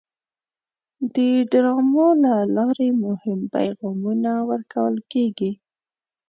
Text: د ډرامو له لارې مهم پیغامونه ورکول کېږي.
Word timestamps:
د 1.13 1.15
ډرامو 1.51 2.07
له 2.23 2.35
لارې 2.55 2.89
مهم 3.05 3.39
پیغامونه 3.55 4.31
ورکول 4.49 4.95
کېږي. 5.11 5.51